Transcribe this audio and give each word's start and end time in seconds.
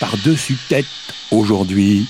par-dessus 0.00 0.58
tête 0.68 0.84
aujourd'hui. 1.30 2.06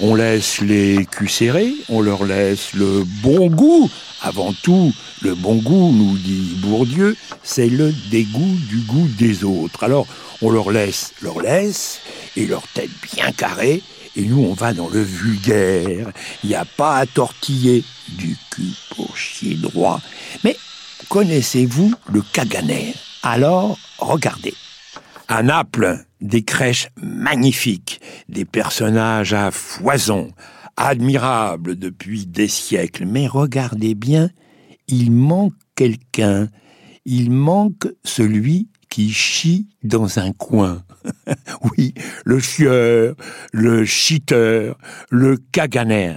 On 0.00 0.14
laisse 0.14 0.60
les 0.60 1.06
culs 1.06 1.30
serrés, 1.30 1.72
on 1.88 2.00
leur 2.00 2.24
laisse 2.24 2.74
le 2.74 3.04
bon 3.22 3.46
goût. 3.46 3.90
Avant 4.22 4.52
tout, 4.52 4.92
le 5.22 5.34
bon 5.34 5.56
goût, 5.56 5.92
nous 5.92 6.16
dit 6.18 6.56
Bourdieu, 6.58 7.16
c'est 7.42 7.68
le 7.68 7.92
dégoût 8.10 8.56
du 8.68 8.78
goût 8.80 9.08
des 9.18 9.44
autres. 9.44 9.84
Alors, 9.84 10.06
on 10.42 10.50
leur 10.50 10.70
laisse, 10.70 11.12
leur 11.22 11.40
laisse, 11.40 12.00
et 12.36 12.46
leur 12.46 12.66
tête 12.68 12.90
bien 13.14 13.30
carrée, 13.32 13.82
et 14.16 14.22
nous, 14.22 14.42
on 14.42 14.54
va 14.54 14.72
dans 14.72 14.88
le 14.88 15.02
vulgaire. 15.02 16.10
Il 16.42 16.54
a 16.54 16.64
pas 16.64 16.96
à 16.96 17.06
tortiller 17.06 17.84
du 18.08 18.36
cul 18.50 18.72
pour 18.94 19.16
chier 19.16 19.54
droit. 19.54 20.00
Mais 20.42 20.56
connaissez-vous 21.10 21.92
le 22.10 22.22
caganer? 22.32 22.94
Alors, 23.22 23.78
regardez. 23.98 24.54
À 25.28 25.42
Naples, 25.42 26.04
des 26.20 26.42
crèches 26.42 26.88
magnifiques, 27.02 28.00
des 28.28 28.44
personnages 28.44 29.34
à 29.34 29.50
foison, 29.50 30.30
admirables 30.76 31.76
depuis 31.76 32.26
des 32.26 32.48
siècles. 32.48 33.06
Mais 33.06 33.26
regardez 33.26 33.94
bien, 33.94 34.30
il 34.88 35.10
manque 35.10 35.54
quelqu'un. 35.74 36.48
Il 37.04 37.30
manque 37.30 37.88
celui 38.04 38.68
qui 38.88 39.10
chie 39.10 39.68
dans 39.82 40.18
un 40.18 40.32
coin. 40.32 40.82
oui, 41.76 41.94
le 42.24 42.38
chieur, 42.38 43.14
le 43.52 43.84
chiteur, 43.84 44.78
le 45.10 45.36
caganer. 45.52 46.14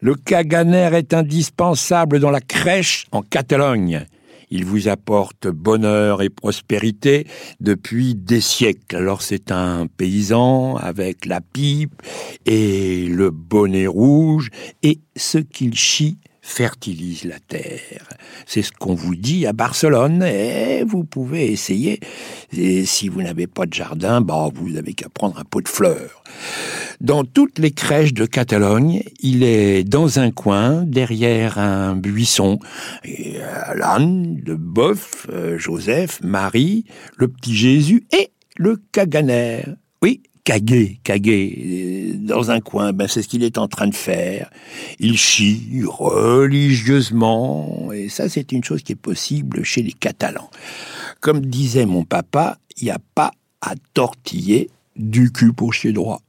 Le 0.00 0.14
caganer 0.14 0.90
est 0.94 1.12
indispensable 1.14 2.20
dans 2.20 2.30
la 2.30 2.40
crèche 2.40 3.06
en 3.12 3.22
Catalogne. 3.22 4.06
Il 4.50 4.64
vous 4.64 4.88
apporte 4.88 5.48
bonheur 5.48 6.22
et 6.22 6.28
prospérité 6.28 7.26
depuis 7.60 8.14
des 8.14 8.40
siècles. 8.40 8.96
Alors 8.96 9.22
c'est 9.22 9.50
un 9.52 9.86
paysan 9.86 10.76
avec 10.76 11.26
la 11.26 11.40
pipe 11.40 12.02
et 12.46 13.06
le 13.06 13.30
bonnet 13.30 13.86
rouge 13.86 14.50
et 14.82 15.00
ce 15.16 15.38
qu'il 15.38 15.74
chie 15.74 16.18
fertilise 16.42 17.24
la 17.24 17.38
terre. 17.38 18.08
C'est 18.46 18.62
ce 18.62 18.72
qu'on 18.72 18.94
vous 18.94 19.14
dit 19.14 19.46
à 19.46 19.52
Barcelone 19.52 20.22
et 20.22 20.84
vous 20.84 21.04
pouvez 21.04 21.52
essayer. 21.52 22.00
Et 22.52 22.84
si 22.84 23.08
vous 23.08 23.22
n'avez 23.22 23.46
pas 23.46 23.66
de 23.66 23.74
jardin, 23.74 24.20
bah, 24.20 24.48
vous 24.54 24.70
n'avez 24.70 24.94
qu'à 24.94 25.08
prendre 25.08 25.38
un 25.38 25.44
pot 25.44 25.60
de 25.60 25.68
fleurs. 25.68 26.22
Dans 27.00 27.24
toutes 27.24 27.58
les 27.58 27.70
crèches 27.70 28.12
de 28.12 28.26
Catalogne, 28.26 29.02
il 29.20 29.42
est 29.42 29.84
dans 29.84 30.18
un 30.18 30.30
coin, 30.30 30.82
derrière 30.84 31.58
un 31.58 31.96
buisson. 31.96 32.58
Et 33.04 33.38
l'âne, 33.74 34.40
le 34.44 34.56
boeuf, 34.56 35.26
euh, 35.30 35.58
Joseph, 35.58 36.20
Marie, 36.22 36.84
le 37.16 37.28
petit 37.28 37.56
Jésus 37.56 38.06
et 38.12 38.32
le 38.56 38.76
caganer. 38.92 39.64
Oui, 40.02 40.22
cagué, 40.44 41.00
cagué, 41.04 42.14
dans 42.18 42.50
un 42.50 42.60
coin, 42.60 42.92
ben 42.92 43.08
c'est 43.08 43.22
ce 43.22 43.28
qu'il 43.28 43.44
est 43.44 43.58
en 43.58 43.68
train 43.68 43.88
de 43.88 43.94
faire. 43.94 44.50
Il 44.98 45.16
chie 45.16 45.82
religieusement, 45.86 47.90
et 47.92 48.08
ça 48.08 48.28
c'est 48.28 48.52
une 48.52 48.64
chose 48.64 48.82
qui 48.82 48.92
est 48.92 48.96
possible 48.96 49.64
chez 49.64 49.82
les 49.82 49.92
Catalans. 49.92 50.50
Comme 51.20 51.40
disait 51.40 51.86
mon 51.86 52.04
papa, 52.04 52.58
il 52.78 52.84
n'y 52.84 52.90
a 52.90 52.98
pas 53.14 53.32
à 53.60 53.74
tortiller 53.94 54.70
du 54.96 55.32
cul 55.32 55.52
pour 55.52 55.74
chier 55.74 55.92
droit. 55.92 56.20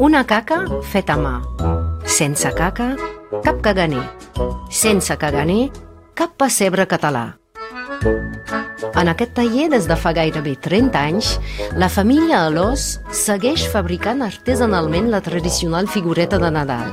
Una 0.00 0.24
caca 0.24 0.64
mà. 1.16 1.42
Sense 2.06 2.48
caca, 2.54 2.94
cap 3.42 3.60
caganer. 3.60 4.04
Sense 4.70 5.16
caganer, 5.18 5.72
cap 6.14 6.38
català. 6.38 7.34
En 8.78 9.08
aquest 9.10 9.32
taller, 9.34 9.66
des 9.72 9.86
de 9.90 9.96
fa 9.98 10.12
gairebé 10.14 10.52
30 10.62 10.98
anys, 11.00 11.32
la 11.78 11.88
família 11.90 12.44
Alós 12.46 13.00
segueix 13.10 13.64
fabricant 13.72 14.22
artesanalment 14.22 15.08
la 15.10 15.20
tradicional 15.24 15.88
figureta 15.90 16.38
de 16.38 16.50
Nadal. 16.54 16.92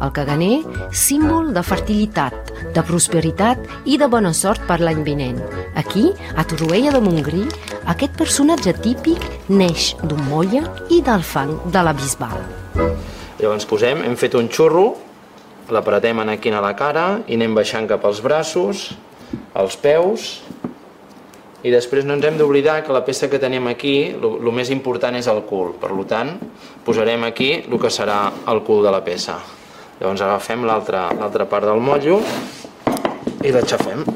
El 0.00 0.12
caganer, 0.16 0.62
símbol 0.96 1.52
de 1.52 1.62
fertilitat, 1.66 2.52
de 2.72 2.84
prosperitat 2.88 3.60
i 3.84 3.98
de 4.00 4.08
bona 4.08 4.32
sort 4.32 4.64
per 4.68 4.80
l'any 4.80 5.02
vinent. 5.04 5.42
Aquí, 5.76 6.08
a 6.36 6.44
Torroella 6.48 6.94
de 6.96 7.04
Montgrí, 7.04 7.44
aquest 7.84 8.16
personatge 8.16 8.72
típic 8.80 9.20
neix 9.52 9.92
d'un 10.02 10.22
molla 10.30 10.64
i 10.88 11.02
del 11.04 11.20
fang 11.20 11.58
de 11.68 11.84
la 11.84 11.92
Bisbal. 11.96 12.40
Llavors 13.36 13.68
posem, 13.68 14.00
hem 14.08 14.16
fet 14.16 14.34
un 14.40 14.48
xurro, 14.48 14.94
l'apretem 15.68 16.24
aquí 16.24 16.48
a 16.48 16.64
la 16.64 16.72
cara 16.78 17.20
i 17.26 17.36
anem 17.36 17.54
baixant 17.54 17.88
cap 17.90 18.04
als 18.08 18.22
braços, 18.24 18.94
als 19.52 19.76
peus, 19.76 20.40
i 21.66 21.72
després 21.74 22.06
no 22.06 22.14
ens 22.14 22.24
hem 22.28 22.36
d'oblidar 22.38 22.78
que 22.86 22.94
la 22.94 23.02
peça 23.02 23.26
que 23.26 23.40
tenim 23.42 23.66
aquí, 23.66 23.96
el 24.14 24.52
més 24.54 24.70
important 24.70 25.18
és 25.18 25.26
el 25.26 25.42
cul. 25.48 25.72
Per 25.82 25.90
tant, 26.06 26.36
posarem 26.86 27.26
aquí 27.26 27.50
el 27.64 27.78
que 27.82 27.90
serà 27.90 28.30
el 28.46 28.62
cul 28.62 28.86
de 28.86 28.94
la 28.94 29.02
peça. 29.02 29.40
Llavors 29.98 30.22
agafem 30.22 30.62
l'altra 30.68 31.48
part 31.50 31.66
del 31.66 31.82
motllo 31.82 32.20
i 33.42 33.50
l'aixafem. 33.50 34.06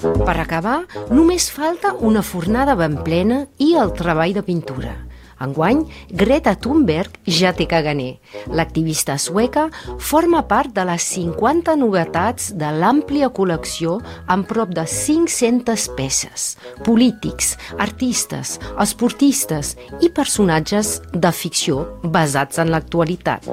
Per 0.00 0.36
acabar, 0.40 0.84
només 1.12 1.50
falta 1.52 1.92
una 2.00 2.22
fornada 2.24 2.76
ben 2.76 2.96
plena 3.04 3.44
i 3.60 3.74
el 3.76 3.92
treball 3.92 4.32
de 4.32 4.44
pintura. 4.46 5.03
Enguany, 5.42 5.84
Greta 6.10 6.54
Thunberg 6.54 7.18
ja 7.26 7.52
té 7.56 7.66
caganer. 7.70 8.18
L'activista 8.54 9.16
sueca 9.18 9.68
forma 9.98 10.44
part 10.50 10.74
de 10.76 10.84
les 10.86 11.06
50 11.14 11.74
novetats 11.80 12.52
de 12.58 12.70
l'àmplia 12.74 13.30
col·lecció 13.34 13.98
amb 14.30 14.46
prop 14.50 14.74
de 14.74 14.86
500 14.90 15.88
peces. 15.98 16.46
Polítics, 16.86 17.54
artistes, 17.78 18.58
esportistes 18.80 19.74
i 20.00 20.10
personatges 20.14 21.00
de 21.12 21.32
ficció 21.34 21.84
basats 22.04 22.60
en 22.62 22.70
l'actualitat. 22.74 23.50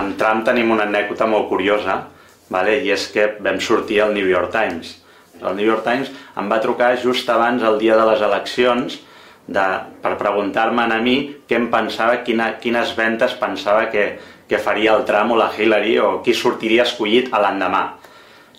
En 0.00 0.12
Trump 0.18 0.44
tenim 0.48 0.74
una 0.74 0.88
anècdota 0.88 1.28
molt 1.30 1.48
curiosa, 1.52 2.02
vale? 2.50 2.80
i 2.84 2.90
és 2.94 3.08
que 3.12 3.30
vam 3.40 3.60
sortir 3.60 4.02
al 4.02 4.14
New 4.16 4.28
York 4.28 4.52
Times. 4.54 4.98
El 5.42 5.56
New 5.58 5.66
York 5.66 5.84
Times 5.84 6.10
em 6.40 6.48
va 6.50 6.60
trucar 6.62 6.94
just 7.02 7.28
abans, 7.30 7.62
el 7.62 7.78
dia 7.82 7.96
de 7.98 8.06
les 8.08 8.22
eleccions, 8.24 8.98
de, 9.46 9.64
per 10.00 10.14
preguntar-me 10.20 10.86
a 10.88 11.00
mi 11.02 11.16
què 11.48 11.58
em 11.58 11.68
pensava, 11.72 12.22
quina, 12.24 12.54
quines 12.60 12.94
ventes 12.96 13.36
pensava 13.40 13.90
que, 13.92 14.06
que 14.48 14.58
faria 14.58 14.94
el 14.96 15.04
Trump 15.04 15.34
o 15.34 15.38
la 15.38 15.50
Hillary 15.52 15.98
o 16.00 16.18
qui 16.24 16.34
sortiria 16.34 16.86
escollit 16.86 17.32
a 17.32 17.42
l'endemà. 17.44 17.84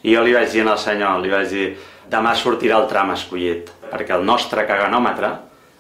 I 0.06 0.13
jo 0.13 0.24
li 0.24 0.35
vaig 0.35 0.51
dir 0.53 0.66
al 0.68 0.78
senyor, 0.78 1.19
li 1.22 1.34
vaig 1.34 1.50
dir, 1.50 1.68
demà 2.12 2.35
sortirà 2.38 2.78
el 2.81 2.88
Trump 2.91 3.16
escollit, 3.16 3.72
perquè 3.90 4.13
el 4.13 4.25
nostre 4.25 4.68
caganòmetre, 4.69 5.34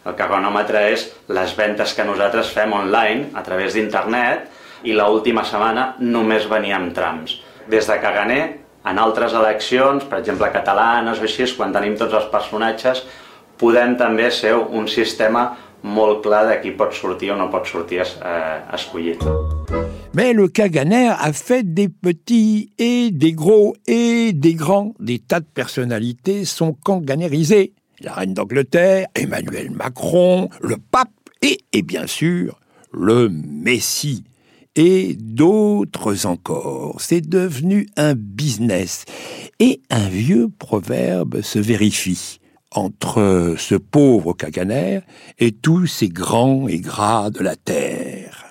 el 0.05 0.13
caganòmetre 0.17 0.83
és 0.93 1.07
les 1.33 1.55
ventes 1.57 1.93
que 1.97 2.05
nosaltres 2.05 2.51
fem 2.53 2.73
online 2.73 3.31
a 3.33 3.41
través 3.45 3.73
d'internet 3.73 4.85
i 4.85 4.93
l 4.93 5.05
última 5.09 5.43
setmana 5.45 5.95
només 5.99 6.45
veníem 6.49 6.91
trams. 6.93 7.39
Des 7.69 7.87
de 7.89 7.97
caganer, 8.01 8.43
en 8.85 8.99
altres 9.01 9.33
eleccions, 9.33 10.03
per 10.05 10.19
exemple 10.19 10.51
catalanes 10.53 11.17
o 11.17 11.25
així, 11.25 11.47
quan 11.57 11.73
tenim 11.73 11.95
tots 11.97 12.13
els 12.13 12.27
personatges, 12.29 13.01
també 13.97 14.29
un 14.71 14.87
sistema 14.87 15.57
molt 15.83 16.25
qui 16.61 16.71
pot 16.71 16.93
sortir 16.93 17.31
o 17.31 17.37
no 17.37 17.49
pot 17.49 17.65
sortir 17.65 18.01
eh, 18.01 18.73
escollit. 18.73 19.19
Mais 20.13 20.33
le 20.33 20.47
Kaganer 20.47 21.11
a 21.19 21.33
fait 21.33 21.63
des 21.63 21.89
petits 21.89 22.71
et 22.79 23.11
des 23.11 23.33
gros 23.33 23.75
et 23.85 24.33
des 24.33 24.55
grands. 24.55 24.93
Des 24.99 25.19
tas 25.19 25.41
de 25.41 25.45
personnalités 25.45 26.45
sont 26.45 26.73
kanganérisées. 26.73 27.73
La 28.01 28.13
reine 28.13 28.33
d'Angleterre, 28.33 29.07
Emmanuel 29.15 29.71
Macron, 29.71 30.49
le 30.61 30.77
pape 30.77 31.09
et, 31.41 31.59
et 31.73 31.81
bien 31.81 32.07
sûr 32.07 32.59
le 32.91 33.29
Messie 33.29 34.23
et 34.75 35.15
d'autres 35.19 36.25
encore. 36.25 36.95
C'est 36.99 37.27
devenu 37.27 37.87
un 37.97 38.13
business. 38.15 39.05
Et 39.59 39.81
un 39.89 40.07
vieux 40.09 40.49
proverbe 40.59 41.41
se 41.41 41.59
vérifie 41.59 42.39
entre 42.75 43.55
ce 43.57 43.75
pauvre 43.75 44.33
Caganer 44.33 45.01
et 45.39 45.51
tous 45.51 45.87
ces 45.87 46.09
grands 46.09 46.67
et 46.67 46.79
gras 46.79 47.29
de 47.29 47.41
la 47.41 47.55
terre. 47.55 48.45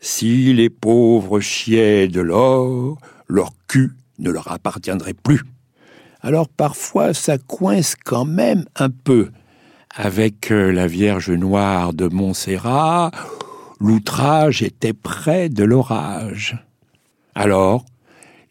Si 0.00 0.52
les 0.52 0.70
pauvres 0.70 1.40
chiaient 1.40 2.08
de 2.08 2.20
l'or, 2.20 2.98
leur 3.28 3.52
cul 3.68 3.92
ne 4.18 4.30
leur 4.30 4.50
appartiendrait 4.52 5.14
plus. 5.14 5.42
Alors 6.20 6.48
parfois 6.48 7.14
ça 7.14 7.38
coince 7.38 7.94
quand 7.96 8.24
même 8.24 8.64
un 8.76 8.90
peu 8.90 9.30
avec 9.96 10.52
euh, 10.52 10.70
la 10.72 10.86
Vierge 10.86 11.30
Noire 11.30 11.94
de 11.94 12.06
Montserrat, 12.06 13.10
l'outrage 13.80 14.62
était 14.62 14.92
près 14.92 15.48
de 15.48 15.64
l'orage. 15.64 16.62
Alors, 17.34 17.84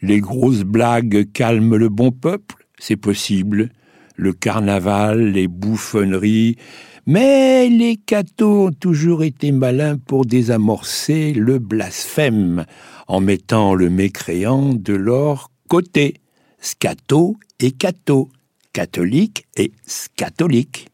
Les 0.02 0.20
grosses 0.20 0.64
blagues 0.64 1.32
calment 1.32 1.78
le 1.78 1.90
bon 1.90 2.12
peuple, 2.12 2.68
c'est 2.78 2.98
possible. 2.98 3.70
Le 4.16 4.34
carnaval, 4.34 5.32
les 5.32 5.48
bouffonneries, 5.48 6.58
mais 7.06 7.70
les 7.70 7.98
cathos 7.98 8.68
ont 8.68 8.72
toujours 8.72 9.24
été 9.24 9.52
malins 9.52 9.98
pour 9.98 10.26
désamorcer 10.26 11.34
le 11.34 11.60
blasphème 11.60 12.66
en 13.08 13.20
mettant 13.20 13.76
le 13.76 13.90
mécréant 13.90 14.74
de 14.74 14.94
leur 14.94 15.52
côté. 15.68 16.16
Scato 16.60 17.38
et 17.60 17.72
catho, 17.72 18.30
catholique 18.74 19.46
et 19.56 19.72
scatolique. 19.86 20.88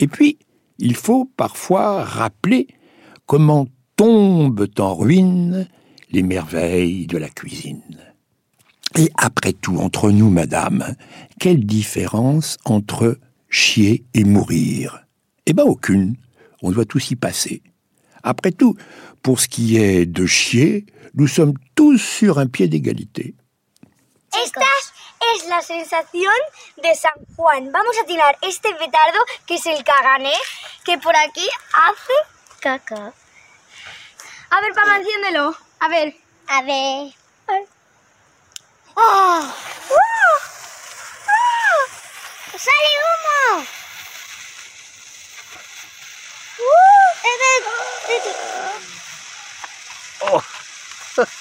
Et 0.00 0.08
puis, 0.08 0.38
il 0.78 0.96
faut 0.96 1.30
parfois 1.36 2.02
rappeler 2.02 2.66
comment 3.26 3.68
tombent 3.94 4.66
en 4.78 4.94
ruine 4.94 5.68
les 6.10 6.22
merveilles 6.22 7.06
de 7.06 7.18
la 7.18 7.28
cuisine. 7.28 8.09
Et 8.96 9.10
après 9.16 9.52
tout, 9.52 9.78
entre 9.78 10.10
nous, 10.10 10.30
madame, 10.30 10.96
quelle 11.38 11.64
différence 11.64 12.58
entre 12.64 13.18
chier 13.48 14.04
et 14.14 14.24
mourir? 14.24 15.04
Eh 15.46 15.52
bien, 15.52 15.64
aucune. 15.64 16.16
On 16.62 16.70
doit 16.70 16.84
tous 16.84 17.10
y 17.10 17.16
passer. 17.16 17.62
Après 18.22 18.52
tout, 18.52 18.76
pour 19.22 19.40
ce 19.40 19.48
qui 19.48 19.76
est 19.76 20.06
de 20.06 20.26
chier, 20.26 20.86
nous 21.14 21.28
sommes 21.28 21.54
tous 21.74 21.98
sur 21.98 22.38
un 22.38 22.46
pied 22.46 22.68
d'égalité. 22.68 23.34
Esta 24.44 24.60
es 25.34 25.48
la 25.48 25.60
sensación 25.60 26.32
de 26.82 26.94
San 26.94 27.12
Juan. 27.36 27.70
Vamos 27.72 27.96
a 28.02 28.06
tirar 28.06 28.36
este 28.42 28.70
petardo, 28.74 29.18
que 29.46 29.54
es 29.54 29.66
el 29.66 29.82
cagané, 29.82 30.32
que 30.84 30.98
por 30.98 31.14
aquí 31.16 31.46
hace 31.72 32.60
caca. 32.60 33.12
A 34.50 34.60
ver, 34.60 34.72
Pama, 34.74 34.98
enciéndelo. 34.98 35.54
A 35.80 35.88
ver. 35.88 36.14
A 36.48 36.62
ver. 36.62 37.19
¡Oh! 38.96 39.54
¡Uh! 39.90 39.96
¡Oh! 41.26 41.80
¡Sale 42.58 42.92
humo! 43.00 43.66
¡Uh! 46.58 47.10
Eh, 47.24 47.36
eh, 48.08 48.16
eh, 48.16 48.34
Oh. 50.22 50.42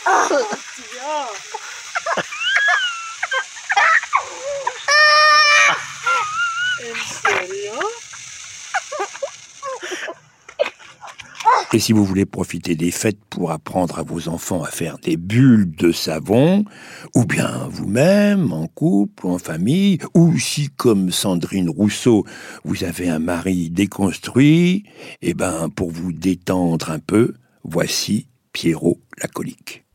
¡Oh, 0.06 0.48
tío! 0.76 1.69
Et 11.72 11.78
si 11.78 11.94
vous 11.94 12.04
voulez 12.04 12.26
profiter 12.26 12.76
des 12.76 12.90
fêtes 12.90 13.20
pour 13.30 13.52
apprendre 13.52 14.00
à 14.00 14.04
vos 14.04 14.28
enfants 14.28 14.64
à 14.64 14.72
faire 14.72 14.98
des 14.98 15.18
bulles 15.18 15.70
de 15.76 15.92
savon, 15.92 16.66
ou 17.14 17.26
bien 17.26 17.68
vous-même, 17.70 18.52
en 18.54 18.66
couple, 18.66 19.28
en 19.28 19.38
famille, 19.38 20.00
ou 20.16 20.36
si, 20.40 20.70
comme 20.70 21.12
Sandrine 21.12 21.70
Rousseau, 21.70 22.26
vous 22.64 22.84
avez 22.84 23.08
un 23.08 23.20
mari 23.20 23.70
déconstruit, 23.70 24.84
eh 25.22 25.36
ben, 25.36 25.70
pour 25.70 25.92
vous 25.92 26.12
détendre 26.12 26.90
un 26.90 27.00
peu, 27.00 27.36
voici 27.64 28.28
Pierrot 28.52 29.00
l'alcoolique. 29.20 29.84
Et 29.84 29.89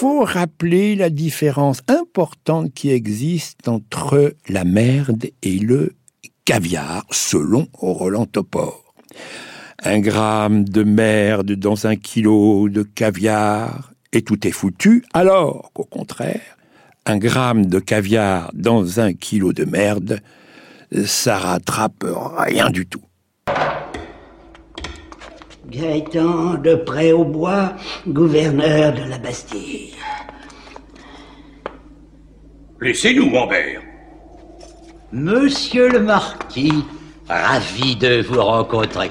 faut 0.00 0.22
rappeler 0.22 0.94
la 0.94 1.10
différence 1.10 1.80
importante 1.88 2.72
qui 2.72 2.90
existe 2.90 3.66
entre 3.66 4.32
la 4.48 4.62
merde 4.62 5.26
et 5.42 5.58
le 5.58 5.96
caviar, 6.44 7.04
selon 7.10 7.66
Roland 7.72 8.26
Topor. 8.26 8.94
Un 9.82 9.98
gramme 9.98 10.62
de 10.62 10.84
merde 10.84 11.50
dans 11.50 11.88
un 11.88 11.96
kilo 11.96 12.68
de 12.68 12.84
caviar 12.84 13.92
et 14.12 14.22
tout 14.22 14.46
est 14.46 14.52
foutu, 14.52 15.04
alors 15.14 15.72
qu'au 15.74 15.82
contraire, 15.82 16.56
un 17.04 17.18
gramme 17.18 17.66
de 17.66 17.80
caviar 17.80 18.52
dans 18.54 19.00
un 19.00 19.14
kilo 19.14 19.52
de 19.52 19.64
merde, 19.64 20.20
ça 21.06 21.38
rattrape 21.38 22.06
rien 22.36 22.70
du 22.70 22.86
tout. 22.86 23.07
Gaëtan 25.68 26.54
de 26.54 26.76
Pré-au-Bois, 26.76 27.74
gouverneur 28.06 28.94
de 28.94 29.02
la 29.02 29.18
Bastille. 29.18 29.92
Laissez-nous, 32.80 33.28
mon 33.28 33.46
père. 33.46 33.82
Monsieur 35.12 35.90
le 35.90 36.00
Marquis, 36.00 36.84
ravi 37.28 37.96
de 37.96 38.22
vous 38.22 38.40
rencontrer. 38.40 39.10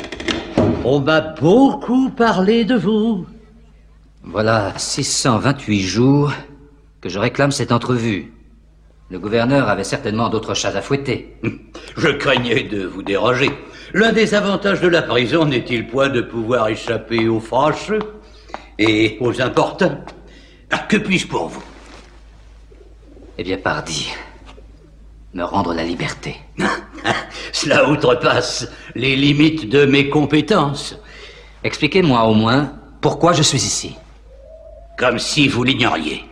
On 0.84 1.00
m'a 1.00 1.22
beaucoup 1.22 2.10
parlé 2.10 2.66
de 2.66 2.76
vous. 2.76 3.28
Voilà 4.24 4.74
628 4.78 5.82
jours 5.82 6.34
que 7.02 7.10
je 7.10 7.20
réclame 7.20 7.52
cette 7.52 7.72
entrevue. 7.72 8.34
Le 9.12 9.20
gouverneur 9.20 9.70
avait 9.70 9.84
certainement 9.84 10.30
d'autres 10.30 10.56
chats 10.56 10.76
à 10.76 10.82
fouetter. 10.82 11.38
Je 11.98 12.10
craignais 12.10 12.64
de 12.64 12.84
vous 12.84 13.04
déranger. 13.04 13.52
L'un 13.94 14.12
des 14.12 14.34
avantages 14.36 14.82
de 14.82 14.88
la 14.88 15.02
prison 15.02 15.46
n'est-il 15.46 15.88
point 15.88 16.10
de 16.10 16.22
pouvoir 16.22 16.68
échapper 16.68 17.28
aux 17.28 17.40
fâcheux 17.40 18.00
et 18.78 19.18
aux 19.22 19.42
importuns? 19.42 20.00
Ah, 20.72 20.80
Que 20.80 20.98
puis-je 20.98 21.28
pour 21.28 21.48
vous? 21.48 21.64
Eh 23.38 23.44
bien, 23.44 23.58
pardi, 23.58 24.12
me 25.34 25.44
rendre 25.44 25.74
la 25.74 25.84
liberté. 25.84 26.36
Cela 27.54 27.90
outrepasse 27.90 28.68
les 28.96 29.16
limites 29.16 29.70
de 29.70 29.86
mes 29.86 30.10
compétences. 30.10 30.98
Expliquez-moi 31.64 32.24
au 32.26 32.34
moins 32.34 32.74
pourquoi 33.02 33.34
je 33.34 33.44
suis 33.44 33.58
ici. 33.60 33.96
Comme 34.98 35.20
si 35.20 35.48
vous 35.48 35.64
l'ignoriez. 35.64 36.26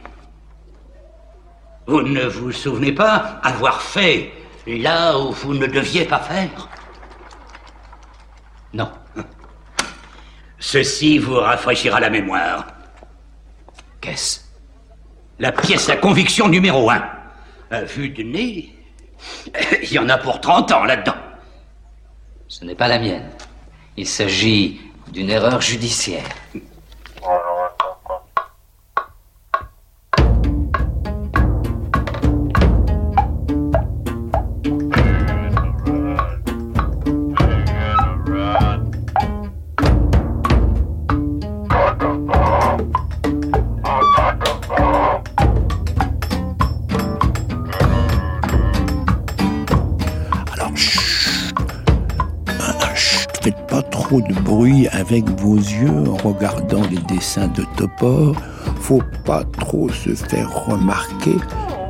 Vous 1.88 2.02
ne 2.02 2.26
vous 2.26 2.52
souvenez 2.52 2.92
pas 2.92 3.40
avoir 3.44 3.82
fait 3.82 4.32
là 4.66 5.18
où 5.20 5.32
vous 5.32 5.54
ne 5.54 5.68
deviez 5.68 6.06
pas 6.06 6.20
faire? 6.20 6.50
Non. 8.76 8.92
Ceci 10.60 11.18
vous 11.18 11.36
rafraîchira 11.36 12.02
la 12.02 12.10
mémoire. 12.10 12.68
Qu'est-ce? 14.02 14.42
La 15.40 15.54
pièce 15.54 15.88
à 15.88 15.96
conviction 15.96 16.50
numéro 16.50 16.90
un. 16.90 17.10
À 17.72 17.84
vue 17.84 18.10
de 18.10 18.22
nez, 18.22 18.76
il 19.82 19.94
y 19.94 19.98
en 19.98 20.10
a 20.10 20.18
pour 20.18 20.42
30 20.42 20.74
ans 20.74 20.84
là-dedans. 20.84 21.16
Ce 22.50 22.66
n'est 22.66 22.76
pas 22.76 22.90
la 22.90 23.00
mienne. 23.00 23.30
Il 23.96 24.08
s'agit 24.08 24.82
d'une 25.08 25.30
erreur 25.30 25.62
judiciaire. 25.62 26.26
Trop 54.06 54.22
de 54.22 54.36
bruit 54.42 54.88
avec 54.90 55.28
vos 55.42 55.56
yeux 55.56 56.04
en 56.08 56.30
regardant 56.30 56.84
les 56.92 57.16
dessins 57.16 57.48
de 57.48 57.64
Topor. 57.76 58.36
Faut 58.80 59.02
pas 59.26 59.44
trop 59.60 59.90
se 59.90 60.14
faire 60.14 60.68
remarquer. 60.68 61.38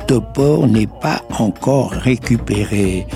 Topor 0.06 0.66
n'est 0.66 0.88
pas 1.02 1.20
encore 1.38 1.90
récupéré. 1.90 3.06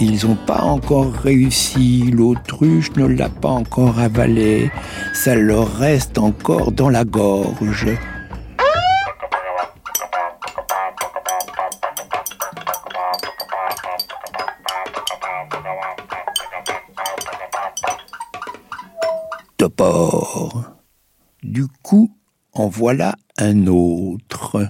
Ils 0.00 0.26
n'ont 0.26 0.38
pas 0.46 0.62
encore 0.62 1.12
réussi. 1.12 2.10
L'autruche 2.12 2.90
ne 2.96 3.06
l'a 3.06 3.28
pas 3.28 3.50
encore 3.50 4.00
avalé. 4.00 4.68
Ça 5.12 5.36
leur 5.36 5.72
reste 5.72 6.18
encore 6.18 6.72
dans 6.72 6.90
la 6.90 7.04
gorge. 7.04 7.86
Topor. 19.84 20.64
Du 21.42 21.66
coup, 21.82 22.10
en 22.54 22.68
voilà 22.68 23.16
un 23.36 23.66
autre. 23.66 24.66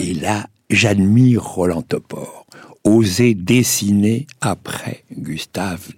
Et 0.00 0.14
là, 0.14 0.46
j'admire 0.70 1.44
Roland 1.44 1.82
Topor, 1.82 2.46
oser 2.82 3.34
dessiner 3.34 4.26
après 4.40 5.04
Gustave. 5.12 5.90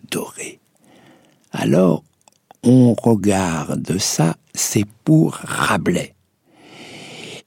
Alors, 1.67 2.05
on 2.63 2.95
regarde 2.95 3.99
ça, 3.99 4.37
c'est 4.55 4.87
pour 5.03 5.33
Rabelais. 5.33 6.15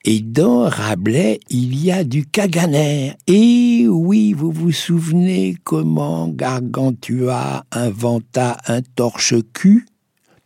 Et 0.04 0.20
dans 0.20 0.68
Rabelais, 0.68 1.40
il 1.50 1.82
y 1.82 1.90
a 1.90 2.04
du 2.04 2.26
Caganer. 2.26 3.14
Et 3.28 3.86
oui, 3.88 4.34
vous 4.34 4.52
vous 4.52 4.74
souvenez 4.74 5.56
comment 5.64 6.28
Gargantua 6.28 7.64
inventa 7.72 8.58
un 8.68 8.82
torche-cul? 8.82 9.88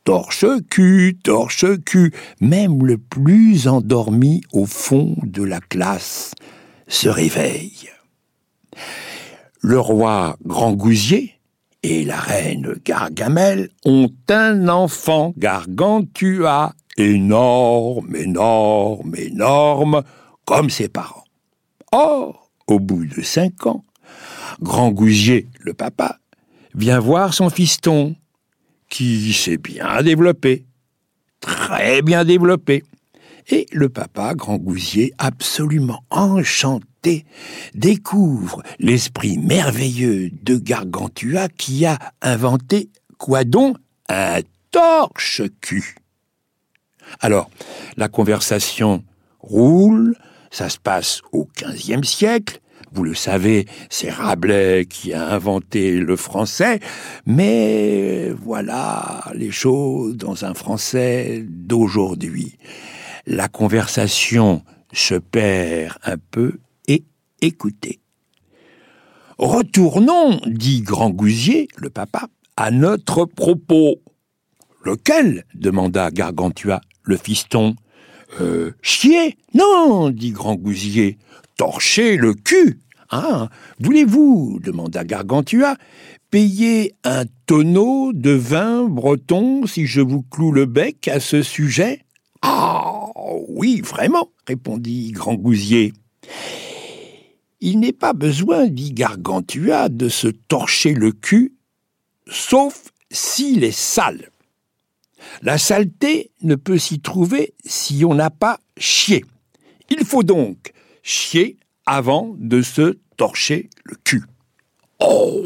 Torche-cul, 0.03 1.17
torche-cul, 1.23 2.13
même 2.41 2.85
le 2.85 2.99
plus 2.99 3.67
endormi 3.67 4.43
au 4.51 4.67
fond 4.67 5.15
de 5.23 5.41
la 5.41 5.59
classe 5.59 6.35
se 6.87 7.09
réveille. 7.09 7.89
Le 9.61 9.79
roi 9.79 10.37
Grand 10.45 10.73
Gousier 10.73 11.32
et 11.83 12.05
la 12.05 12.19
reine 12.19 12.75
Gargamel 12.83 13.69
ont 13.85 14.09
un 14.29 14.69
enfant, 14.69 15.33
Gargantua, 15.37 16.73
énorme, 16.97 18.15
énorme, 18.15 19.15
énorme, 19.15 20.03
comme 20.45 20.69
ses 20.69 20.87
parents. 20.87 21.25
Or, 21.91 22.49
au 22.67 22.79
bout 22.79 23.05
de 23.05 23.21
cinq 23.21 23.67
ans, 23.67 23.83
Grand 24.61 24.91
Gousier, 24.91 25.47
le 25.59 25.73
papa, 25.73 26.19
vient 26.73 26.99
voir 26.99 27.33
son 27.33 27.49
fiston, 27.49 28.15
qui 28.89 29.33
s'est 29.33 29.57
bien 29.57 30.01
développé, 30.03 30.65
très 31.39 32.01
bien 32.01 32.23
développé. 32.23 32.83
Et 33.49 33.65
le 33.71 33.89
papa, 33.89 34.35
Grand 34.35 34.57
Gousier, 34.57 35.13
absolument 35.17 36.03
enchanté, 36.09 36.85
découvre 37.73 38.63
l'esprit 38.79 39.37
merveilleux 39.37 40.31
de 40.43 40.57
Gargantua 40.57 41.49
qui 41.49 41.85
a 41.85 41.97
inventé 42.21 42.89
quoi 43.17 43.43
donc? 43.43 43.77
Un 44.09 44.41
torche-cul. 44.71 45.95
Alors, 47.19 47.49
la 47.97 48.09
conversation 48.09 49.03
roule, 49.39 50.15
ça 50.51 50.69
se 50.69 50.77
passe 50.77 51.21
au 51.31 51.47
XVe 51.57 52.03
siècle, 52.03 52.59
vous 52.93 53.03
le 53.03 53.15
savez, 53.15 53.65
c'est 53.89 54.11
Rabelais 54.11 54.85
qui 54.85 55.13
a 55.13 55.29
inventé 55.29 55.97
le 55.97 56.15
français, 56.15 56.79
mais 57.25 58.29
voilà 58.29 59.23
les 59.33 59.49
choses 59.49 60.15
dans 60.15 60.45
un 60.45 60.53
français 60.53 61.43
d'aujourd'hui. 61.47 62.59
La 63.25 63.47
conversation 63.47 64.61
se 64.91 65.15
perd 65.15 65.97
un 66.03 66.17
peu 66.17 66.59
écoutez. 67.43 67.99
Retournons, 69.37 70.39
dit 70.45 70.81
Grand 70.81 71.09
Gousier, 71.09 71.67
le 71.77 71.89
papa, 71.89 72.27
à 72.55 72.71
notre 72.71 73.25
propos. 73.25 74.01
Lequel? 74.83 75.45
demanda 75.53 76.09
Gargantua 76.11 76.81
le 77.03 77.17
fiston. 77.17 77.75
Euh, 78.39 78.71
chier? 78.81 79.37
Non, 79.53 80.09
dit 80.09 80.31
Grand 80.31 80.55
Gousier. 80.55 81.17
Torcher 81.57 82.17
le 82.17 82.33
cul? 82.33 82.79
Ah 83.09 83.49
Voulez-vous, 83.79 84.59
demanda 84.63 85.03
Gargantua, 85.03 85.75
payer 86.31 86.95
un 87.03 87.25
tonneau 87.45 88.13
de 88.13 88.31
vin 88.31 88.85
breton 88.85 89.67
si 89.67 89.85
je 89.85 90.01
vous 90.01 90.23
cloue 90.23 90.51
le 90.51 90.65
bec 90.65 91.07
à 91.09 91.19
ce 91.19 91.41
sujet? 91.43 92.05
Ah 92.41 93.09
oui, 93.49 93.81
vraiment, 93.81 94.29
répondit 94.47 95.11
Grand 95.11 95.35
Gousier. 95.35 95.93
Il 97.65 97.79
n'est 97.79 97.93
pas 97.93 98.11
besoin, 98.11 98.67
dit 98.67 98.91
Gargantua, 98.91 99.87
de 99.87 100.09
se 100.09 100.27
torcher 100.27 100.93
le 100.93 101.13
cul, 101.13 101.53
sauf 102.27 102.91
s'il 103.09 103.63
est 103.63 103.71
sale. 103.71 104.31
La 105.41 105.57
saleté 105.57 106.31
ne 106.41 106.55
peut 106.55 106.77
s'y 106.77 106.99
trouver 106.99 107.53
si 107.63 108.03
on 108.03 108.15
n'a 108.15 108.29
pas 108.29 108.59
chié. 108.75 109.23
Il 109.89 110.03
faut 110.03 110.23
donc 110.23 110.73
chier 111.03 111.55
avant 111.85 112.35
de 112.37 112.61
se 112.61 112.97
torcher 113.15 113.69
le 113.85 113.95
cul. 114.03 114.25
Oh 114.99 115.45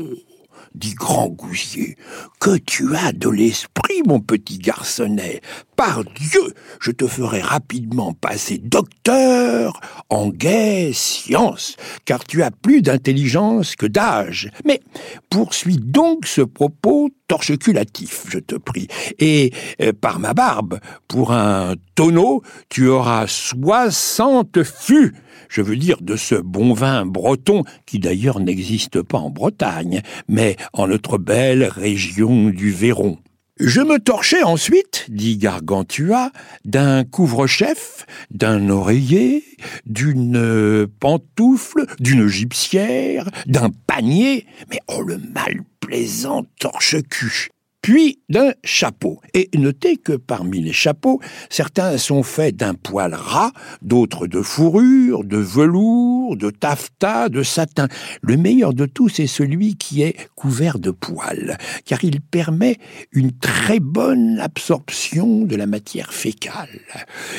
dit 0.78 0.94
Grand 0.94 1.28
Gousier, 1.28 1.98
que 2.40 2.58
tu 2.58 2.96
as 2.96 3.12
de 3.12 3.30
l'esprit, 3.30 4.02
mon 4.06 4.20
petit 4.20 4.60
garçonnet. 4.60 5.42
Par 5.76 6.04
Dieu, 6.04 6.54
je 6.80 6.92
te 6.92 7.08
ferai 7.08 7.42
rapidement 7.42 8.14
passer 8.14 8.58
docteur 8.58 9.80
en 10.10 10.30
gaie 10.30 10.92
science, 10.94 11.76
car 12.06 12.24
tu 12.24 12.44
as 12.44 12.52
plus 12.52 12.82
d'intelligence 12.82 13.76
que 13.76 13.86
d'âge. 13.86 14.50
Mais 14.66 14.82
poursuis 15.30 15.78
donc 15.78 16.26
ce 16.26 16.42
propos 16.42 17.10
torcheculatif, 17.28 18.26
je 18.30 18.40
te 18.40 18.56
prie, 18.56 18.88
et 19.20 19.52
euh, 19.82 19.94
par 19.94 20.20
ma 20.20 20.34
barbe, 20.34 20.80
pour 21.08 21.32
un 21.32 21.76
tonneau, 21.96 22.42
tu 22.70 22.88
auras 22.88 23.28
soixante 23.28 24.64
fûts. 24.64 25.14
Je 25.50 25.62
veux 25.62 25.78
dire 25.78 25.98
de 26.02 26.16
ce 26.16 26.36
bon 26.36 26.74
vin 26.74 27.06
breton 27.06 27.64
qui 27.86 28.00
d'ailleurs 28.00 28.40
n'existe 28.40 29.02
pas 29.02 29.18
en 29.18 29.30
Bretagne, 29.30 30.02
mais 30.28 30.58
en 30.74 30.88
notre 30.88 31.18
belle 31.18 31.64
région 31.64 32.50
du 32.50 32.72
Véron. 32.72 33.18
Je 33.60 33.82
me 33.82 33.98
torchais 33.98 34.44
ensuite, 34.44 35.08
dit 35.10 35.38
Gargantua, 35.38 36.32
d'un 36.64 37.04
couvre-chef, 37.04 38.06
d'un 38.30 38.70
oreiller, 38.70 39.44
d'une 39.88 40.88
pantoufle, 41.00 41.88
d'une 42.00 42.28
gypsière, 42.28 43.28
d'un 43.48 43.72
panier, 43.88 44.46
mais 44.70 44.80
oh 44.88 45.02
le 45.02 45.18
mal 45.18 45.64
plaisant 45.88 46.44
torche-cul 46.60 47.48
puis 47.82 48.20
d'un 48.28 48.52
chapeau. 48.66 49.22
Et 49.34 49.50
notez 49.56 49.96
que 49.96 50.12
parmi 50.12 50.60
les 50.60 50.74
chapeaux, 50.74 51.22
certains 51.50 51.98
sont 51.98 52.22
faits 52.22 52.58
d'un 52.58 52.74
poil 52.74 53.14
ras, 53.14 53.54
d'autres 53.82 54.28
de 54.28 54.42
fourrure, 54.42 55.24
de 55.24 55.38
velours, 55.38 56.36
de 56.36 56.50
taffetas, 56.50 57.30
de 57.30 57.44
satin. 57.44 57.88
Le 58.22 58.36
meilleur 58.36 58.74
de 58.74 58.86
tous 58.86 59.22
est 59.22 59.28
celui 59.28 59.76
qui 59.76 60.02
est 60.02 60.18
couvert 60.36 60.80
de 60.80 60.92
poils, 60.92 61.58
car 61.86 62.04
il 62.04 62.20
permet 62.20 62.76
une 63.14 63.32
très 63.32 63.80
bonne 63.80 64.38
absorption 64.42 65.46
de 65.46 65.56
la 65.56 65.66
matière 65.66 66.12
fécale. 66.12 66.82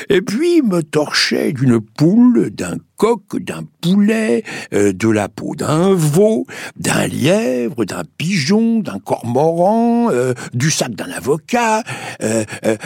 Et 0.09 0.23
puis 0.23 0.63
me 0.63 0.83
torchait 0.83 1.53
d'une 1.53 1.79
poule, 1.79 2.49
d'un 2.49 2.79
coq, 2.99 3.39
d'un 3.41 3.63
poulet, 3.81 4.43
euh, 4.75 4.93
de 4.93 5.09
la 5.09 5.29
peau 5.29 5.55
d'un 5.55 5.95
veau, 5.95 6.47
d'un 6.77 7.07
lièvre, 7.07 7.85
d'un 7.85 8.03
pigeon, 8.19 8.81
d'un 8.81 8.99
cormoran, 8.99 10.11
euh, 10.11 10.35
du 10.53 10.71
sac 10.71 10.95
d'un 10.95 11.11
avocat, 11.13 11.85
euh, 12.23 12.45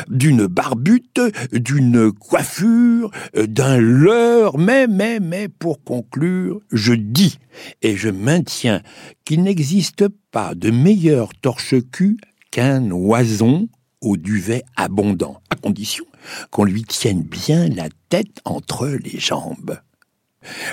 d'une 0.08 0.46
barbute, 0.46 1.20
d'une 1.52 2.12
coiffure, 2.12 3.10
d'un 3.34 3.78
leurre, 3.78 4.58
mais, 4.58 4.86
mais, 4.86 5.18
mais, 5.18 5.48
pour 5.48 5.82
conclure, 5.82 6.60
je 6.70 6.92
dis 6.92 7.38
et 7.80 7.96
je 7.96 8.10
maintiens 8.10 8.82
qu'il 9.24 9.42
n'existe 9.42 10.08
pas 10.30 10.54
de 10.54 10.70
meilleur 10.70 11.30
torche-cul 11.40 12.18
qu'un 12.50 12.90
oison 12.90 13.68
au 14.02 14.18
duvet 14.18 14.62
abondant, 14.76 15.40
à 15.48 15.56
condition 15.56 16.04
qu'on 16.50 16.64
lui 16.64 16.84
tienne 16.84 17.22
bien 17.22 17.68
la 17.68 17.88
tête 18.08 18.40
entre 18.44 18.86
les 18.86 19.18
jambes. 19.18 19.78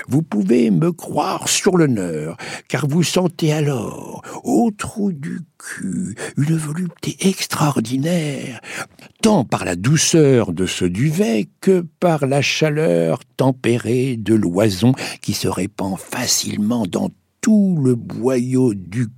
Vous 0.08 0.22
pouvez 0.22 0.70
me 0.70 0.92
croire 0.92 1.48
sur 1.48 1.76
l'honneur, 1.76 2.36
car 2.68 2.86
vous 2.86 3.02
sentez 3.02 3.52
alors, 3.52 4.22
au 4.44 4.70
trou 4.70 5.12
du 5.12 5.40
cul, 5.58 6.14
une 6.36 6.56
volupté 6.56 7.16
extraordinaire, 7.20 8.60
tant 9.22 9.44
par 9.44 9.64
la 9.64 9.76
douceur 9.76 10.52
de 10.52 10.66
ce 10.66 10.84
duvet 10.84 11.48
que 11.60 11.86
par 12.00 12.26
la 12.26 12.42
chaleur 12.42 13.20
tempérée 13.36 14.16
de 14.16 14.34
l'oison 14.34 14.92
qui 15.20 15.34
se 15.34 15.48
répand 15.48 15.98
facilement 15.98 16.86
dans 16.86 17.10
tout 17.40 17.80
le 17.82 17.94
boyau 17.94 18.74
du 18.74 19.08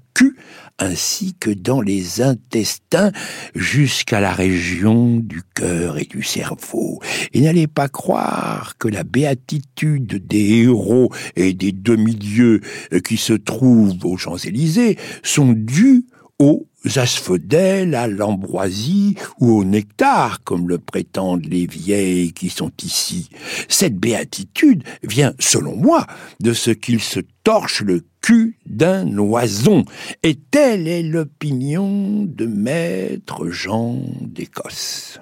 ainsi 0.79 1.35
que 1.39 1.51
dans 1.51 1.81
les 1.81 2.23
intestins 2.23 3.13
jusqu'à 3.55 4.21
la 4.21 4.33
région 4.33 5.17
du 5.17 5.43
cœur 5.55 5.99
et 5.99 6.05
du 6.05 6.23
cerveau. 6.23 7.01
Et 7.33 7.41
n'allez 7.41 7.67
pas 7.67 7.89
croire 7.89 8.77
que 8.79 8.89
la 8.89 9.05
béatitude 9.05 10.27
des 10.27 10.63
héros 10.63 11.13
et 11.37 11.53
des 11.53 11.73
demi-dieux 11.73 12.61
qui 13.05 13.17
se 13.17 13.35
trouvent 13.35 14.05
aux 14.05 14.17
Champs-Élysées 14.17 14.99
sont 15.23 15.53
dues 15.53 16.07
aux 16.39 16.67
asphodèles, 16.97 17.95
à 17.95 18.09
l'ambroisie 18.09 19.17
ou 19.39 19.53
au 19.53 19.65
nectar, 19.65 20.43
comme 20.43 20.69
le 20.69 20.79
prétendent 20.79 21.47
les 21.47 21.67
vieilles 21.67 22.33
qui 22.33 22.49
sont 22.49 22.73
ici. 22.83 23.31
Cette 23.69 23.97
béatitude 23.97 24.83
vient, 25.03 25.35
selon 25.39 25.77
moi, 25.77 26.07
de 26.41 26.53
ce 26.53 26.71
qu'il 26.71 27.01
se 27.01 27.21
torche 27.45 27.83
le 27.83 28.05
cul 28.21 28.59
d'un 28.67 29.17
oison. 29.19 29.85
Et 30.23 30.35
telle 30.35 30.89
est 30.89 31.03
l'opinion 31.03 32.25
de 32.25 32.47
maître 32.47 33.49
Jean 33.49 34.01
d'Écosse. 34.21 35.21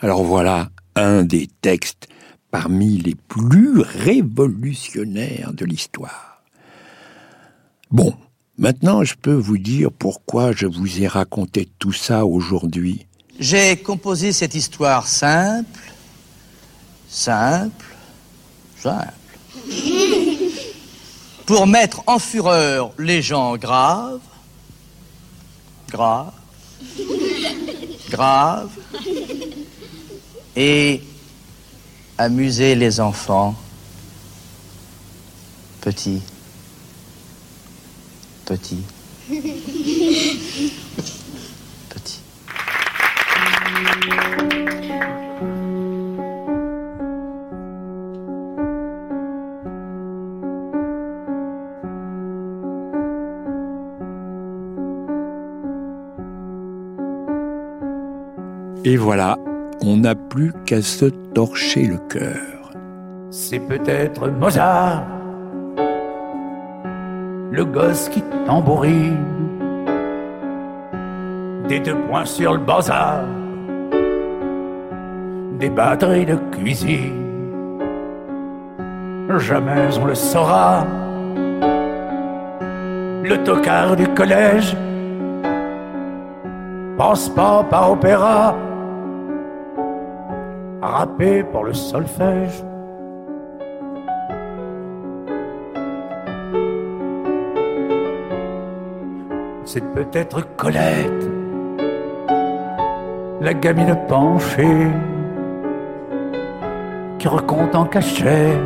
Alors 0.00 0.22
voilà 0.22 0.70
un 0.94 1.24
des 1.24 1.48
textes 1.60 2.06
parmi 2.50 2.98
les 2.98 3.14
plus 3.14 3.80
révolutionnaires 3.80 5.52
de 5.52 5.64
l'histoire. 5.64 6.37
Bon, 7.90 8.12
maintenant 8.58 9.02
je 9.02 9.14
peux 9.14 9.34
vous 9.34 9.56
dire 9.56 9.90
pourquoi 9.90 10.52
je 10.52 10.66
vous 10.66 11.00
ai 11.00 11.06
raconté 11.06 11.68
tout 11.78 11.92
ça 11.92 12.26
aujourd'hui. 12.26 13.06
J'ai 13.38 13.76
composé 13.76 14.32
cette 14.32 14.54
histoire 14.54 15.06
simple, 15.06 15.92
simple, 17.08 17.86
simple, 18.78 19.12
pour 21.46 21.66
mettre 21.66 22.02
en 22.06 22.18
fureur 22.18 22.92
les 22.98 23.22
gens 23.22 23.56
graves, 23.56 24.20
graves, 25.90 26.32
graves, 28.10 28.70
et 30.56 31.00
amuser 32.18 32.74
les 32.74 32.98
enfants 33.00 33.54
petits, 35.80 36.20
petits, 38.48 38.82
petits. 41.90 42.22
Et 58.84 58.96
voilà, 58.96 59.36
on 59.82 59.98
n'a 59.98 60.14
plus 60.14 60.54
qu'à 60.64 60.80
se 60.80 61.04
torcher 61.34 61.82
le 61.82 61.98
cœur. 61.98 62.72
C'est 63.30 63.58
peut-être 63.58 64.28
Mozart, 64.28 65.06
le 67.58 67.64
gosse 67.64 68.08
qui 68.10 68.22
tambourine, 68.46 69.16
des 71.66 71.80
deux 71.80 71.96
points 72.06 72.24
sur 72.24 72.52
le 72.52 72.60
bazar, 72.60 73.24
des 75.58 75.68
batteries 75.68 76.24
de 76.24 76.36
cuisine. 76.52 77.80
Jamais 79.38 79.88
on 80.00 80.04
le 80.04 80.14
saura. 80.14 80.84
Le 83.24 83.36
tocard 83.42 83.96
du 83.96 84.06
collège 84.06 84.76
passe 86.96 87.28
pas 87.30 87.64
par 87.64 87.90
opéra 87.90 88.54
râpé 90.80 91.42
pour 91.42 91.64
le 91.64 91.74
solfège. 91.74 92.67
C'est 99.70 99.84
peut-être 99.92 100.56
Colette, 100.56 101.28
la 103.42 103.52
gamine 103.52 103.94
penchée, 104.08 104.86
qui 107.18 107.28
raconte 107.28 107.74
en 107.74 107.84
cachette 107.84 108.56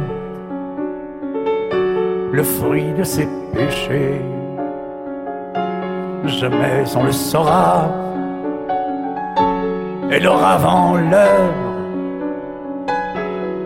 le 2.30 2.42
fruit 2.44 2.92
de 2.96 3.02
ses 3.02 3.26
péchés. 3.52 4.20
Jamais 6.24 6.84
on 6.94 7.02
le 7.02 7.10
saura, 7.10 7.88
et 10.08 10.20
l'heure 10.20 10.44
avant 10.44 10.98
l'heure 10.98 11.52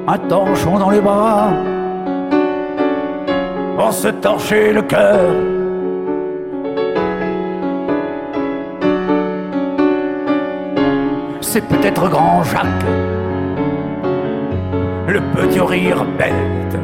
un 0.08 0.18
torchon 0.26 0.78
dans 0.78 0.88
les 0.88 1.02
bras, 1.02 1.50
pour 3.76 3.92
se 3.92 4.08
torcher 4.08 4.72
le 4.72 4.80
cœur. 4.80 5.65
C'est 11.48 11.66
peut-être 11.68 12.08
grand 12.08 12.42
Jacques, 12.42 12.90
le 15.06 15.20
petit 15.34 15.60
rire 15.60 16.04
bête, 16.18 16.76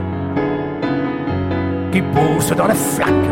qui 1.91 2.01
pousse 2.01 2.53
dans 2.57 2.69
la 2.69 2.75
flaque 2.75 3.29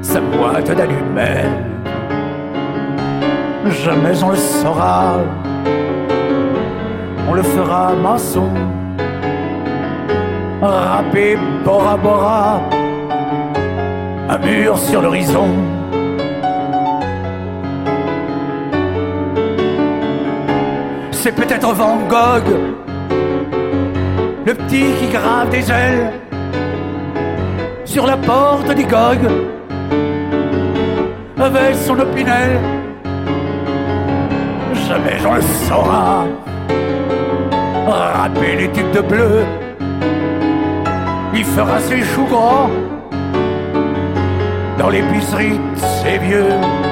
sa 0.00 0.20
boîte 0.20 0.70
d'allumettes. 0.70 1.66
Jamais 3.84 4.22
on 4.22 4.30
le 4.30 4.36
saura 4.36 5.16
on 7.28 7.34
le 7.34 7.42
fera 7.42 7.92
maçon. 7.94 8.48
Râpé 10.62 11.36
Bora 11.64 11.96
Bora, 11.96 12.60
un 14.28 14.38
mur 14.38 14.78
sur 14.78 15.02
l'horizon. 15.02 15.77
C'est 21.20 21.32
peut-être 21.32 21.74
Van 21.74 21.96
Gogh, 22.08 22.48
le 24.46 24.54
petit 24.54 24.84
qui 25.00 25.08
grave 25.08 25.50
des 25.50 25.68
ailes 25.68 26.12
sur 27.84 28.06
la 28.06 28.16
porte 28.16 28.72
des 28.72 28.84
Gog 28.84 29.18
avec 31.40 31.74
son 31.74 31.98
opinel. 31.98 32.60
Jamais 34.86 35.18
on 35.28 35.34
le 35.34 35.42
saura 35.42 36.24
râper 37.88 38.56
les 38.56 38.70
tubes 38.70 38.92
de 38.92 39.00
bleu. 39.00 39.44
Il 41.34 41.44
fera 41.44 41.80
ses 41.80 42.00
choux 42.02 42.26
grands 42.26 42.70
dans 44.78 44.88
l'épicerie 44.88 45.58
de 45.58 45.80
ses 45.80 46.18
vieux. 46.18 46.87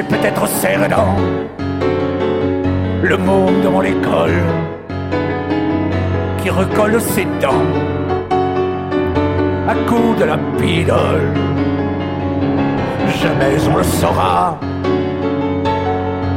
C'est 0.00 0.16
peut-être 0.16 0.48
Cerdan, 0.48 1.14
le 3.02 3.18
môme 3.18 3.60
devant 3.62 3.82
l'école, 3.82 4.40
qui 6.38 6.48
recolle 6.48 6.98
ses 7.02 7.26
dents 7.38 7.68
à 9.68 9.74
coups 9.86 10.18
de 10.20 10.24
la 10.24 10.38
pidole. 10.58 11.34
Jamais 13.20 13.56
on 13.70 13.76
le 13.76 13.82
saura 13.82 14.58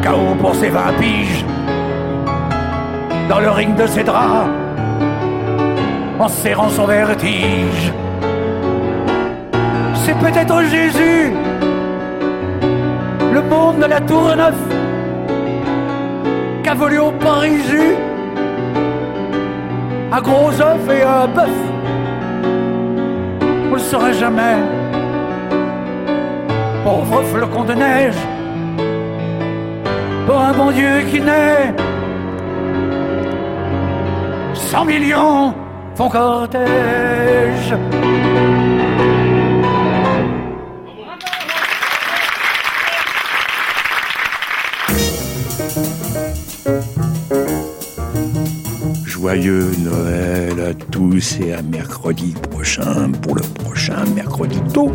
KO 0.04 0.36
pour 0.42 0.56
ses 0.56 0.68
vingt 0.68 0.92
piges 1.00 1.46
dans 3.30 3.40
le 3.40 3.50
ring 3.50 3.76
de 3.76 3.88
ses 3.88 4.04
draps 4.04 4.50
en 6.20 6.28
serrant 6.28 6.68
son 6.68 6.86
vertige. 6.86 7.94
C'est 9.94 10.18
peut-être 10.20 10.64
Jésus, 10.64 11.32
de 13.80 13.86
la 13.86 14.02
Tour 14.02 14.36
Neuf, 14.36 14.56
au 17.00 17.12
Parisu 17.12 17.96
un 20.12 20.22
gros 20.22 20.62
œuf 20.62 20.90
et 20.90 21.04
un 21.04 21.28
bœuf. 21.28 21.60
On 23.72 23.74
le 23.74 23.80
saura 23.80 24.12
jamais, 24.12 24.58
pauvre 26.84 27.24
flocon 27.24 27.64
de 27.64 27.74
neige 27.74 28.22
pour 30.28 30.40
un 30.40 30.54
bon 30.54 30.72
Dieu 30.72 31.02
qui 31.10 31.20
naît. 31.20 31.74
Cent 34.54 34.86
millions 34.86 35.54
font 35.96 36.10
cortège. 36.10 37.76
Joyeux 49.24 49.72
Noël 49.80 50.60
à 50.60 50.74
tous 50.74 51.40
et 51.40 51.54
à 51.54 51.62
mercredi 51.62 52.34
prochain 52.52 53.10
pour 53.22 53.36
le 53.36 53.42
prochain 53.42 54.04
mercredi 54.14 54.60
tôt. 54.74 54.92